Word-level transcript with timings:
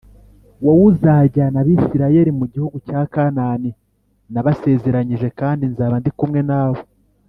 Wowe 0.63 0.83
uzajyana 0.91 1.57
Abisirayeli 1.63 2.31
mu 2.39 2.45
gihugu 2.53 2.77
cya 2.87 3.01
Kanani 3.13 3.69
nabasezeranyije 4.33 5.27
kandi 5.39 5.63
nzaba 5.71 5.95
ndi 5.99 6.11
kumwe 6.17 6.41
nawe 6.49 6.79